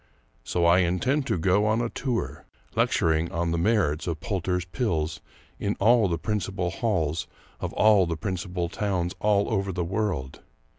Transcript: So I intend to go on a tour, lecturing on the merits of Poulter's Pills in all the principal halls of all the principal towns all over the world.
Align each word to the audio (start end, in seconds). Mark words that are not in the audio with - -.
So 0.43 0.65
I 0.65 0.79
intend 0.79 1.27
to 1.27 1.37
go 1.37 1.67
on 1.67 1.79
a 1.79 1.87
tour, 1.87 2.47
lecturing 2.75 3.31
on 3.31 3.51
the 3.51 3.57
merits 3.59 4.07
of 4.07 4.19
Poulter's 4.19 4.65
Pills 4.65 5.21
in 5.59 5.75
all 5.75 6.07
the 6.07 6.17
principal 6.17 6.71
halls 6.71 7.27
of 7.59 7.71
all 7.73 8.07
the 8.07 8.17
principal 8.17 8.67
towns 8.67 9.13
all 9.19 9.47
over 9.53 9.71
the 9.71 9.85
world. 9.85 10.41